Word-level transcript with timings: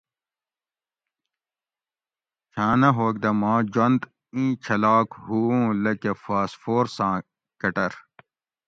چھاں 2.51 2.75
نہ 2.81 2.89
ھوگ 2.97 3.15
دہ 3.23 3.31
ما 3.39 3.53
جوند 3.73 4.01
ایں 4.33 4.51
چھلاگ 4.63 5.07
ہو 5.23 5.39
اوں 5.53 5.65
لکہ 5.83 6.11
فاسفورساں 6.23 7.15
کۤٹر 7.59 7.91